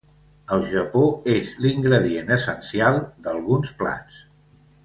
[0.55, 1.03] Al Japó
[1.33, 4.21] és l'ingredient essencial d'alguns plats.